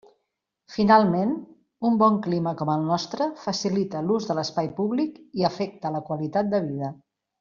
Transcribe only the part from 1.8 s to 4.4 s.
un bon clima com el nostre facilita l'ús de